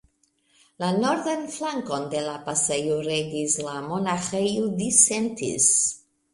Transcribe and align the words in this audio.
La 0.83 0.87
nordan 1.03 1.43
flankon 1.57 2.07
de 2.15 2.23
la 2.29 2.33
pasejo 2.49 2.97
regis 3.11 3.61
la 3.69 3.77
Monaĥejo 3.93 4.67
Disentis. 4.83 5.73